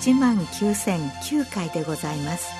[0.00, 2.50] 1万9009回でございます。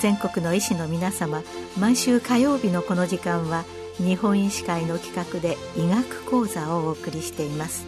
[0.00, 1.42] 全国の医師の皆様
[1.78, 3.64] 毎週火曜日のこの時間は
[3.98, 7.86] 日本医師会の企画で医学講座をお送りしています。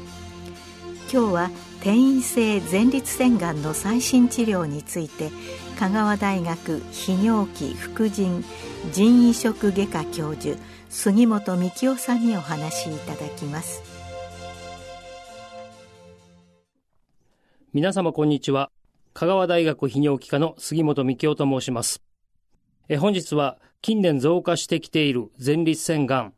[1.11, 5.31] 今日は転移性前立腺がんの最新治療について
[5.79, 8.45] 香川大学泌尿器副腎
[8.93, 10.59] 腎移植外科教授
[10.91, 13.98] 杉本幹夫さんにお話しいただきます。
[17.75, 18.71] 皆様こんにちは。
[19.13, 22.03] 香川大学泌尿器科の杉本幹夫と申します。
[22.89, 26.33] え本日は近年増加してきている前立腺がん。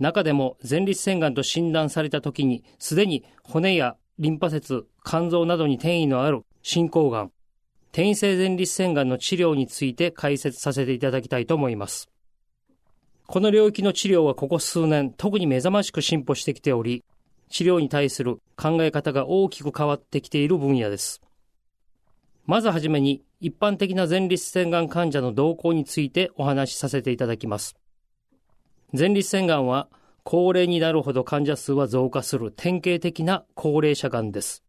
[0.00, 7.32] 中でも前立腺がんと診断された時にすでに骨やリンパ節肝臓などに転移のある進行がん。
[7.92, 12.10] 転移性前立腺がんの治療について解説させていただきたいと思います。
[13.28, 17.04] この領域の治療はここ数年特に目覚ましく進歩してきており
[17.52, 21.22] 治療に対する考え方が大きく変わってきている分野です
[22.44, 27.76] まずはじめに一般的な前立腺がん患者の動向についてお話しさせていただきます。
[28.92, 29.88] 前立腺がんは
[30.24, 34.62] 高齢になるほど患者数は増加する典型的な高齢者がんです。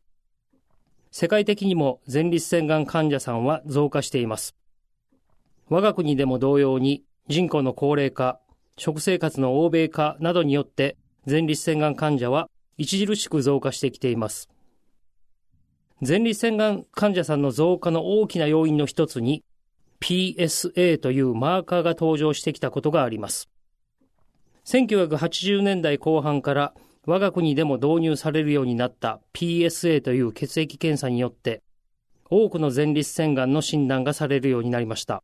[1.12, 4.56] 世界的にも前立腺がん患者さんは増加しています。
[5.70, 8.40] 我が国でも同様に人口の高齢化、
[8.78, 10.98] 食生活の欧米化などによって
[11.30, 14.50] 前立腺がん患者は著しく増加してきています。
[16.06, 19.44] 前立腺がん患者さんの増加の大きな要因の一つに
[20.02, 23.50] PSA というマーカーが登場してきたことがあります。
[24.66, 26.74] 1980年代後半から
[27.06, 31.62] 我が国でも導入されるようになった PSA という血液検査によって
[32.30, 35.24] 多くの前立腺がんの診断がされるようになりました。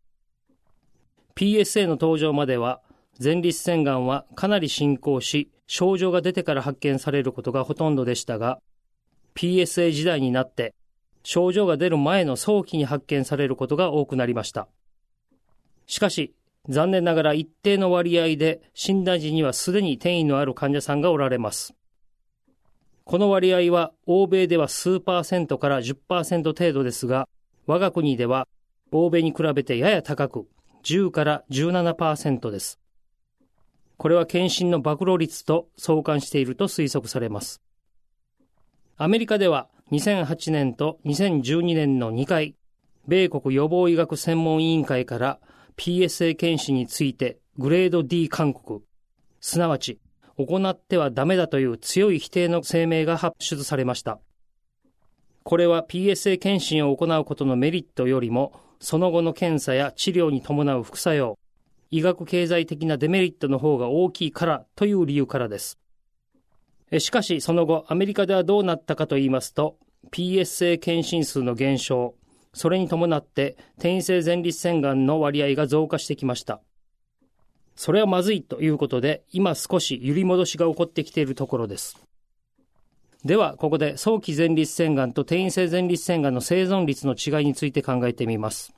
[1.36, 2.82] PSA の登場までは
[3.22, 8.60] 前立腺がんはかなり進行し症状が出てから発見されることがほとんどでしたが
[9.36, 10.74] PSA 時代になって
[11.24, 14.68] 症状が出る前の早期に発見されることが多くなりました。
[15.86, 16.34] しかし、
[16.68, 21.74] 残念ながら一定の割合で診断時にはすでに転移のある患者さんがおられます。
[23.06, 27.28] この割合は欧米では数パーセントから10%程度ですが、
[27.66, 28.48] 我が国では
[28.92, 30.48] 欧米に比べてやや高く
[30.84, 32.80] 10から17%です。
[34.00, 37.62] これは検診の暴露率と相関していると推測されます。
[38.96, 42.56] アメリカでは2008年と2012年の2回、
[43.10, 45.40] 米国予防医学専門委員会から
[45.76, 48.84] PSA 検診についてグレード D 勧告、
[49.42, 50.00] すなわち
[50.38, 54.22] 行ってはダメだという強い否定の声明が発出されました。
[55.44, 61.38] これは PSA 検診を行うことのメリットよりも、その後の検査や治療に伴う副作用、
[61.92, 65.80] 医学経済的なデメリットの方が大きいからという理由からです。
[66.98, 69.78] しかしその後アメリカではどうなったかと言いますと
[70.12, 72.16] PSA 検診数の減少
[72.54, 76.62] それに伴って転移性前立腺がんの割合が増加してきました。
[77.76, 81.98] それはまずいということで今少し揺り戻しが起こってきているところです。
[83.24, 88.74] ではここで早期前立腺がんと転移性前立腺がんの生存率の違いについて考えてみます。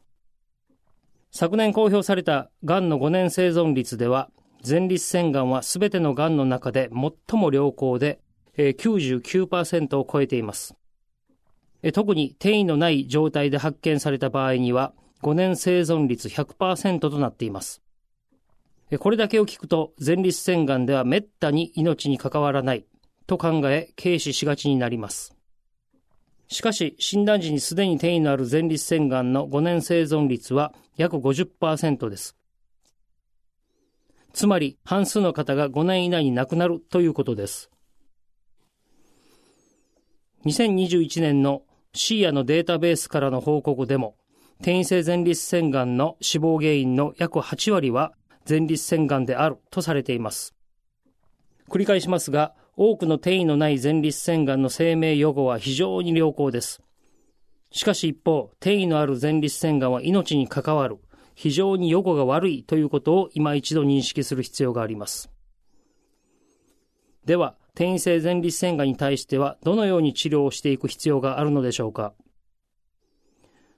[1.31, 4.29] 昨年公表されたがんの5年生存率では
[4.67, 8.19] 前立腺がんはすべてのがんの中で最も良好で、
[8.57, 10.75] 99%を超えています。
[11.93, 14.93] 特に転移のない状態で発見された場合には
[15.23, 17.81] 5年生存率100%となっています。
[18.99, 22.85] これだけを聞くと前立腺がんでは滅多に命に関わらない
[23.25, 25.35] と考え軽視しがちになります。
[26.51, 32.35] しかし診断時にすでに転移のある前立腺がんの5年生存率は約50%です。
[34.33, 37.71] つまり半数の方が5年以内に亡くなるということです。
[40.45, 44.15] 2021年のシーアのデータベースからの報告でも、
[44.59, 48.11] 転移性前立腺がんの死亡原因の約8割は
[48.47, 50.53] 前立腺がんであるとされています。
[51.69, 56.81] 繰り返しますが、多くの転移のない前立腺がんの生命予後は非常に良好です。
[57.71, 60.99] しかし一方、転移のある前立腺がんは命に関わる
[61.35, 65.29] 非常に予後が悪いということを今一度認識する必要があります。
[67.25, 72.13] では、転移性前立腺がんに対してはどのように治療をしていく必要があるのでしょうか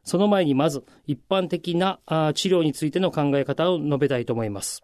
[0.03, 4.83] その前にまず一般的な治療についての考え方を述べたいと思います。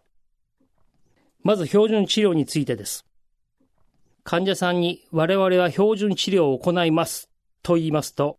[1.42, 3.04] まず標準治療についてです。
[4.30, 7.28] 患者さんに我々は標準治療を行います
[7.64, 8.38] と言いますと、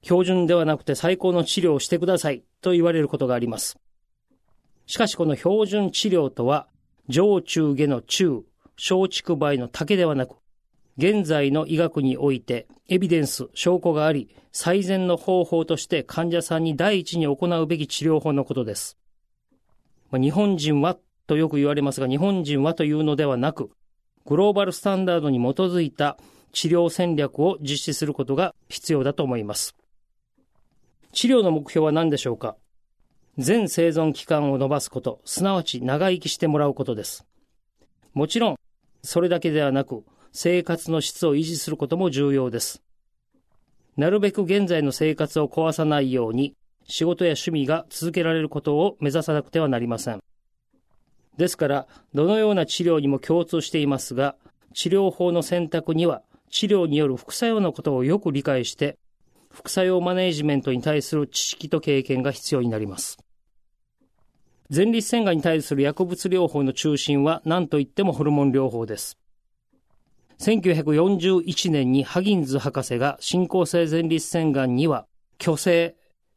[0.00, 3.76] 標準ではなくて最高の治療をしてくださいと言われることがあります。
[4.86, 6.68] しかしこの標準治療とは、
[7.06, 8.44] 上中下の中、
[8.78, 10.36] 小畜梅の竹ではなく、
[10.96, 18.96] 現在の医学においてエビデンス、証拠があり、最善の方法として患者さんに第一に行うべき治療法のことです。
[20.12, 20.96] 日本人は
[21.26, 23.70] とよく言われますが、日本人はというのではなく、
[24.26, 26.18] グローバルスタンダードに基づいた
[26.52, 29.74] 治療戦略を実施することが必要だと思います。
[31.12, 32.56] 治療の目標は何でしょうか？
[33.38, 37.26] 全生存期間を延ばすこと、すなわち長生きしてもらうことです。
[38.12, 38.56] もちろん、
[39.02, 42.82] それだけではなく、生活の質を維持することも重要です。
[43.96, 46.54] なるべく現在の生活を壊さないように、
[46.86, 50.20] 仕事や趣味が続けられることを目指さなくてはなりません。
[51.36, 54.36] ですから、どのような治療にも共通していますが、
[54.74, 58.98] 治療法の選択には、治療による副作用のことをよく理解して、
[59.50, 63.18] 副作用マネジメントに対する知識と経験が必要になります。
[64.72, 69.18] 前立腺がんに対する薬物療法の中心は何といってもホルモン療法です。
[70.38, 75.06] 1941年にハギンズ博士が進行性前立腺がんには
[75.40, 75.96] 虚勢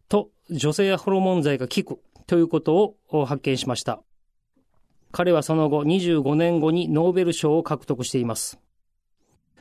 [0.10, 4.02] と女性ホルモン剤が効くということを発見しました。
[5.14, 8.60] 彼はその後25年後にノーベル賞を獲得しています。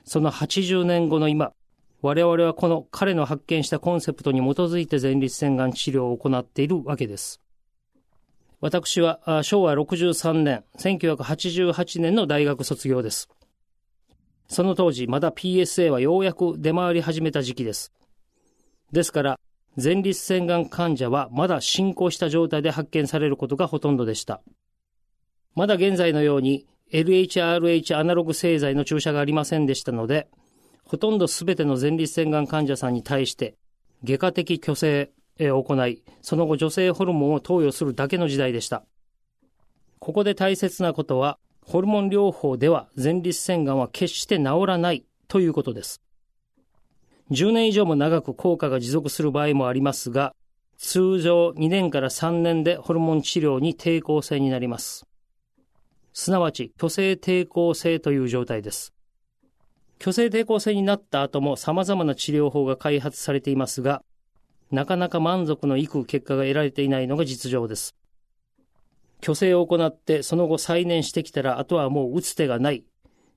[0.02, 1.52] その80年後の今、
[2.00, 7.38] 我々はこの彼の発見したコンセプトに基づいて前立腺がん治療を行っているわけです。
[8.62, 13.28] 私は昭和63年、1988年の大学卒業です。
[14.48, 17.92] その当時、まだ PSA はようやく出回り始めた時期です。
[18.90, 19.40] ですから、
[19.76, 24.40] 前立腺がん患者はまだ進行した状態で発見されることがほとんどでした。
[25.54, 30.28] まだ現在のように LHRH アナログ製剤の注射がありませんでしたので、
[30.84, 33.56] ほとんどすべての前立腺がん患者さんに対して、
[34.04, 35.10] 外科的虚勢
[35.50, 38.84] を行い、その後女性ホルモンを投与するだけの時代でした。
[40.00, 46.02] ここで大切なことは、ホルモン療法では前立腺がんは決して治らないということです。
[47.30, 50.34] 10年以上も長く効果が持続する場合もありますが、
[50.76, 55.06] 通常2年から3年でホルモン治療に抵抗性になります。
[56.12, 58.92] すなわち、虚勢抵抗性という状態です。
[60.00, 64.02] 虚勢抵抗性になった後も様々な治療法が開発されていますが、
[64.70, 67.94] なかなか満足のいく結果が得られていないのが実情です。
[69.22, 72.84] 虚勢を行ってその後再燃してきたらあとはもう打つ手がない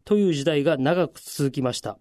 [0.04, 2.00] という時代が長く続きました。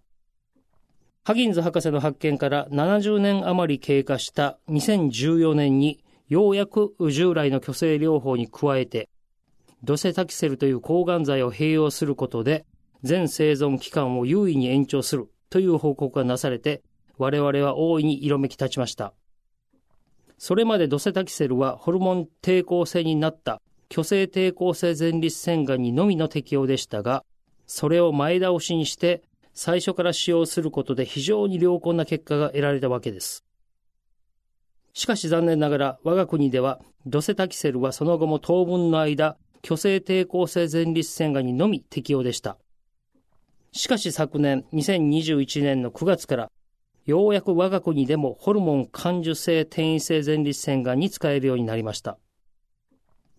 [1.24, 9.08] ハギンズ博士の発見から70年余り経過した2014年にようやく従来の虚勢療法に加えて
[9.84, 12.64] ドセタキセルという抗がん剤を併用することで
[13.02, 16.82] 全生存期間を優位に延長するという報告がなされて
[17.18, 19.12] 我々は大いに色めき立ちました。
[20.38, 23.60] それまでドセタキセルはホルモン抵抗性になった
[23.92, 27.22] 虚勢抵抗性前立腺がんにのみの適用でしたが、
[27.66, 29.22] それを前倒しにして
[29.52, 33.44] 最初から使用することで非常に良好な結果が得られたわけです。
[34.94, 42.58] しかし残念ながら我が国ではドセタキセルはその後も当分の間虚勢抵抗性前立腺がんにのみ適用でした。
[43.72, 46.50] しかし昨年2021年の9月から
[47.06, 52.18] ようやく我が国でもホルモン感受性転移性前立腺がんに使えるようになりました。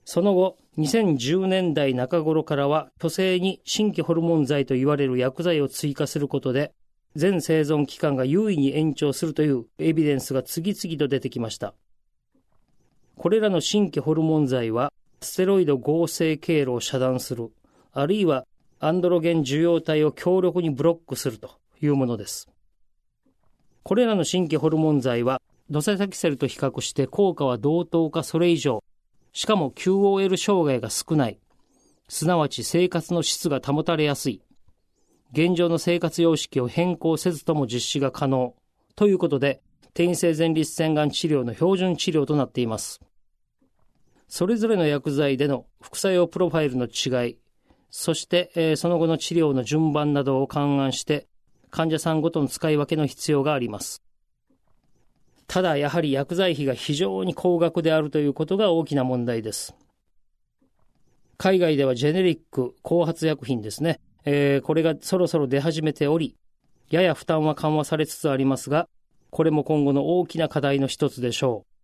[0.04, 6.74] その後、2010年代中頃からは、虚勢に新規ホルモン剤と言われる薬剤を追加することで、
[7.16, 11.74] 全生存期間が優位に延長するというエビデンスが次々と出てきました。
[13.18, 14.94] これらの新規ホルモン剤は、
[15.25, 17.51] ステロイド合成経路を遮断する、
[17.91, 18.46] あるいは
[18.79, 22.48] アンドロゲン受容体を強力にブロックするというものです。
[23.84, 28.84] これらの新規ホルモン剤は、ドセタキセルと比較して効果は同等かそれ以上、
[29.34, 31.39] しかも QOL 障害が少ない。
[32.08, 34.41] すなわち生活の質が保たれやすい。
[35.34, 38.53] 現状の生活様式を変更せずとも実施が可能。
[38.96, 43.01] ということで、転移性前立腺がん治療の標準治療となっています。
[44.27, 47.38] それぞれの薬剤での副作用プロファイルの違い、
[47.89, 51.27] そして、えー、その後の治療の順番などを勘案して、
[51.70, 54.01] 患者さんごとの使い分けの必要があります。
[55.48, 59.75] ただやはり薬剤費が非常に高額であるということが大きな問題です。
[61.38, 64.00] 海外ではジェネリック、後発薬品ですね。
[64.25, 66.36] えー、これがそろそろ出始めており、
[66.89, 68.88] やや負担は緩和されつつありますが、
[69.29, 71.75] これも今後の大きな課題の一つでしょう。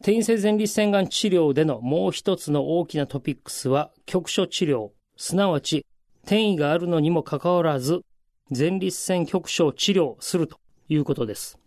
[0.00, 5.84] 転移性前立腺がん治療でのもう一つの大きなトピックスは局所治療、すなわち
[6.22, 8.00] 転移があるのにもかかわらず
[8.48, 11.58] 前立腺局所を治療するということです。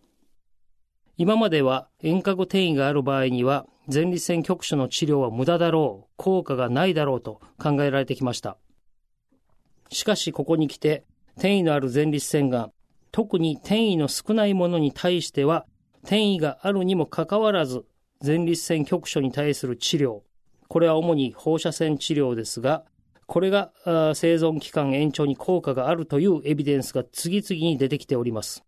[1.16, 8.58] 今までは遠隔転移がある場合には前立腺局所の治療は無駄だろう、効果がないだろうと考えられてきました。
[9.90, 11.04] しかしここに来て
[11.38, 12.72] 転移のある前立腺がん、
[13.12, 15.68] 特に転移の少ないものに対しては、
[16.02, 17.86] 転移があるにもかかわらず、
[18.26, 20.22] 前立腺局所に対する治療、
[20.70, 22.86] これは主に放射線治療ですが、
[23.28, 28.64] これが生存期間延長に効果があるというエビデンスが次々に出てきております。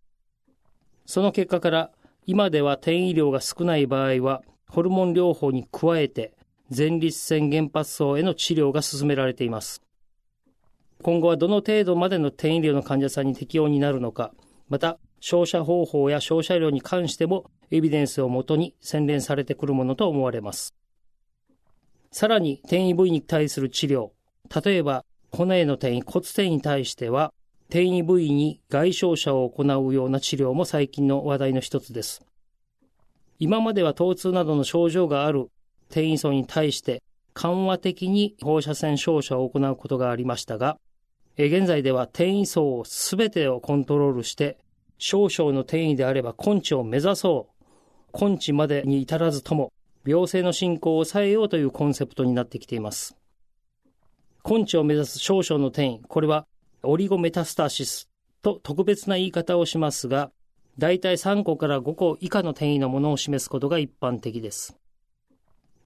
[1.05, 1.91] その結果から、
[2.25, 6.33] 今では転移量が少ない場合は、ホルモン療法に加えて、
[6.75, 9.81] 前立腺原発層への治療が進められています。
[11.01, 14.33] 今後はどの程度までの転移量の患者さんに適用になるのか、
[14.67, 20.73] また、照射方法や照射量に関してもエビデンスをもとに洗練されてくるものと思われます。
[22.11, 24.11] さらに転移部位に対する治療、
[24.63, 27.33] 例えば骨への転移、骨転移に対しては
[27.67, 32.23] 転移部位に外傷者を行うような治療も最近の話題の一つです。
[33.37, 35.49] 今までは疼痛などの症状がある
[35.89, 37.03] 転移層に対して
[37.33, 40.77] 緩和的に放射線照射を行うことがありましたが、
[41.37, 44.57] 現在では転移層をすべてをコントロールして
[44.97, 47.54] 少々の転移であれば根治を目指そう。
[48.19, 49.73] 根治までに至らずとも、
[50.05, 53.17] 病性の進行を抑えようというコンセプトになってきています。
[54.47, 56.45] 根治を目指す少々の転移、これは
[56.83, 58.09] オリゴメタスタシス
[58.41, 60.31] と特別な言い方をしますが、
[60.77, 64.77] 大体3個から5個以下の転移のものを示すことが一般的です。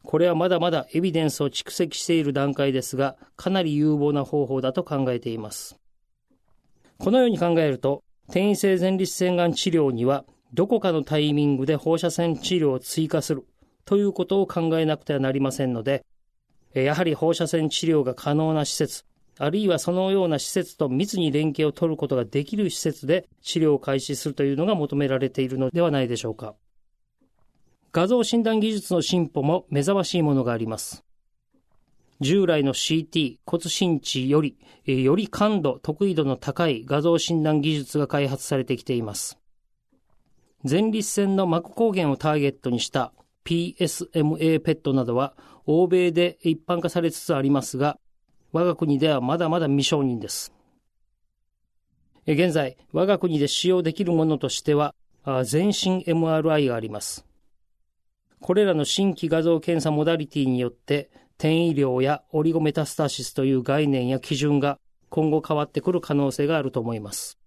[0.04, 5.78] これはまだまだエビデンスを蓄積している段階ですが、かなり有望な方法だと考えています。
[6.98, 13.46] このように考えると、転移性前立腺がん治療には、どこかのタイミングで放射線治療を追加する
[13.86, 16.06] ということを考えなくてはなりませんので、
[16.74, 19.06] やはり放射線治療が可能な施設、
[19.38, 26.56] あるいはそのような施設と密に連携を取ることができる施設で治療を開始するというのが求められているのではないでしょうか。
[27.92, 31.04] 画像診断技術の進歩も目覚ましいものがあります。
[32.20, 39.40] 従来の CT、骨心地より、より感度、得意度の高い画像診断技術が開発されてきています。
[40.68, 43.14] 前立腺の膜抗原をターゲットにした
[43.46, 45.34] PSMA ペットなどは
[45.66, 47.98] 欧米で一般化されつつありますが、
[48.52, 50.54] 我が国ではまだまだ未承認です。
[52.28, 54.94] 現在、我が国で使用できるものとしては、
[55.46, 57.26] 全身 MRI があります。
[58.42, 67.39] これらの新規画像検査モダリティによって転移量やオリゴメタスタシスという概念や基準が今後変わってくる可能性があると思います。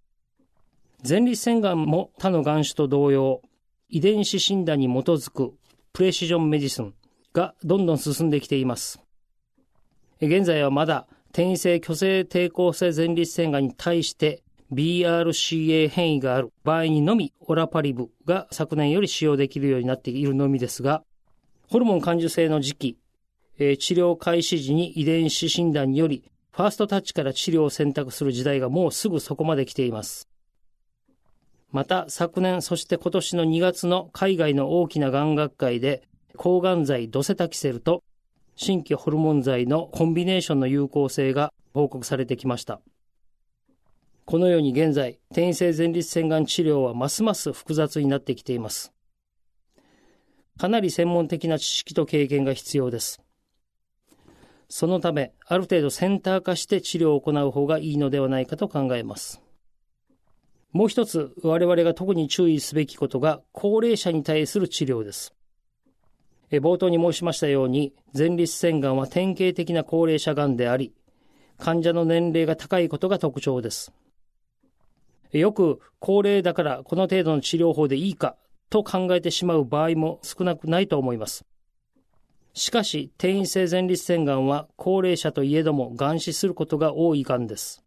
[1.06, 3.42] 前立腺がんも他の癌種と同様、
[3.88, 5.52] 遺伝子診断に基づく
[5.92, 6.94] プレシジョンメディスン
[7.32, 9.00] がどんどん進んできています。
[10.20, 21.02] 現在はまだ転移性虚勢抵抗性前立腺がんに対して BRCA 変異がある場合にのみオラパリブが昨年より使用できるようになっているのみですが、
[21.68, 22.98] ホルモン感受性の時期、
[23.58, 30.28] え、治療開始時に遺伝子診断により、ファーストタッチから治療を選択する時代がもうすぐそこまで来ています。
[31.72, 36.02] また昨年、そして今年の2月の海外の大きながん学会で、
[36.36, 38.04] 抗がん剤ドセタキセルと
[38.56, 42.82] 新規ホルモン剤のコンビネーションの有効性が報告されてきました。
[44.26, 48.92] このように現在、転移性前立腺がん治療はますます複雑になってきています。
[50.58, 53.22] かなり専門的な知識と経験が必要です。
[54.68, 59.41] そのため、ある程度センター化して治療を行う方がいいのではないかと考えます。
[60.72, 65.34] もう一つ、我々が特に注意すべきことが、高齢者に対する治療です。
[66.50, 70.94] 冒頭に申しましたように、前立腺がんは典型的な高齢者がんであり、
[71.58, 73.92] 患者の年齢が高いことが特徴です。
[75.32, 78.36] よく、高齢だからこの程度の治療法でいいか
[78.70, 81.44] と考えてしまう場合も少なくないと思います。
[82.54, 87.82] しかし、転移性前立腺がんは高齢者といえども癌死することが多いがんです。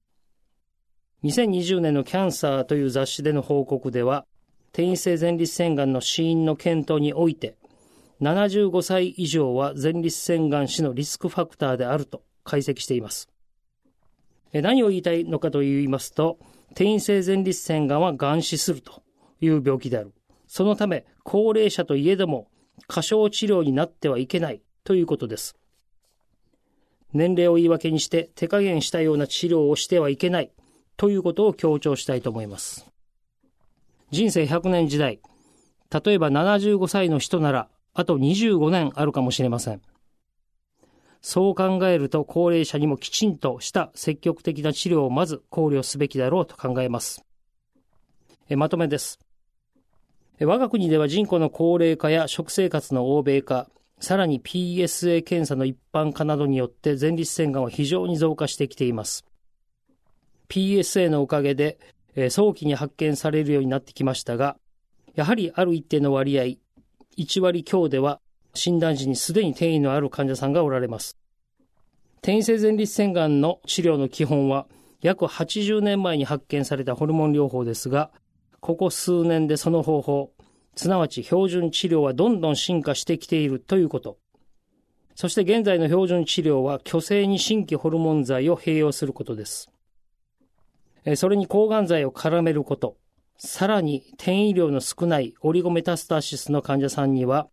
[1.26, 4.28] 2020年のキャンサーという雑誌での報告では、
[4.74, 7.58] 転移性前立腺がんの死因の検討において、
[8.22, 13.28] 75歳以上は前立腺がん死のリスクファクターであると解析しています。
[14.54, 16.38] 何を言いたいのかと言いますと、
[16.74, 19.02] 転移性前立腺がんは癌死すると
[19.42, 20.14] いう病気である。
[20.46, 22.50] そのため、高齢者といえども
[22.86, 25.58] 過小治療になってはいけないということです。
[27.14, 30.52] 年齢を言い訳にして手加減したような治療をしてはいけない
[30.98, 32.90] ということを強調したいと思います。
[34.12, 35.20] 人生100年時代、
[35.92, 39.82] 例えば75歳の人ならあと25年あるかもしれません。
[41.22, 47.26] そう考えると高齢者にもきちんとした積極的な治療をまず考慮すべきだろうと考えます。
[48.50, 49.20] まとめです。
[50.40, 59.26] 我が国では人口の高齢化や食生活の欧米化、さらに PSA 検査の一般化などによって前立腺がんは非常に増加してきています。
[60.56, 61.78] PSA のおかげで、
[62.16, 64.56] えー、早期に発見されるようになってきましたが、
[65.14, 66.44] やはりある一定の割合、
[67.18, 68.22] 1割強では
[68.54, 71.18] 診断時にすでに転移のある患者さんがおられます。
[72.20, 74.66] 転移性前立腺がんの治療の基本は
[75.02, 78.12] 約80年前に発見されたホルモン療法ですが、
[78.62, 80.32] ここ数年でその方法、
[80.78, 84.18] すなわち標準治療はどんどん進化してきているということ。
[85.16, 89.75] そして現在の標準治療は虚勢に新規ホルモン剤を併用することです。
[91.16, 92.98] それに抗がん剤を絡めること、
[93.38, 97.48] さらに転移量の少ないオリゴメタスタシスの患者さんには、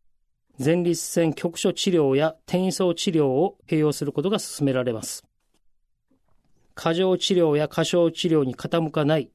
[0.59, 5.25] 前立腺局所治療や転移層治療を併用することが進められます。
[6.75, 9.31] 過剰治療や過小治療に傾かない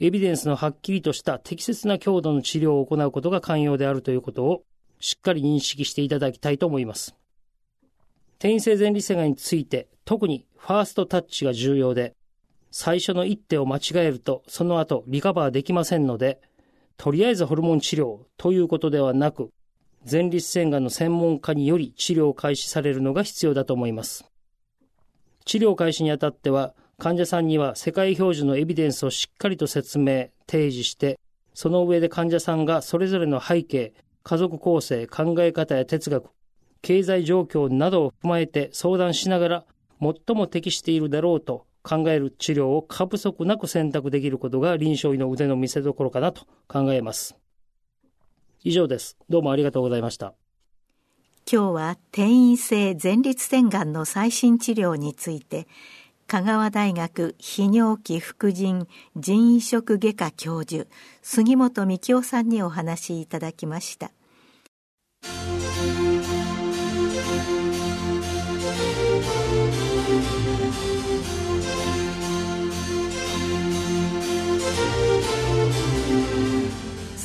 [0.00, 4.64] エビデンスのはっきりとした適切な強度の治療を行うことが寛容であるということを
[4.98, 7.14] しっかり認識していただきたいと思います。
[8.38, 12.14] 転移性前立腺がんについて特にファーストタッチが重要で、
[12.70, 16.40] 最初の一手を間違えるとその後リカバーできませんので、
[16.96, 19.50] とりあえずホルモン治療ということではなく、
[20.10, 24.30] 前立腺がんの専門家により治療を開始されるのが必要だと思います。
[25.46, 31.18] 治療開始にあたっては、患者さんには世界標準のエビデンスをしっかりと説明、提示して、
[31.54, 36.28] その上で患者さんがそれぞれの背景、家族構成、考え方や哲学、
[36.82, 39.64] 経済状況などを踏まえて相談しながら、
[40.00, 47.34] 最も適しているだろうと考える治療を過不足なく選択できることが臨床医の腕の見せ所かなと考えます。
[48.62, 49.16] 以上です。
[49.28, 50.34] どうもありがとうございました。
[51.50, 55.66] 今日は転移性前立腺がんの最新治療について、
[56.28, 60.88] 香川大学泌尿器副腎腎移植外科教授
[61.22, 64.12] 杉本幹夫さんにお話しいただきました